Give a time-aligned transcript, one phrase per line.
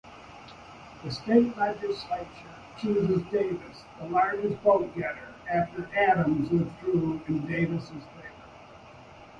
[1.03, 8.95] The state legislature chose Davis, the largest vote-getter, after Adams withdrew in Davis' favor.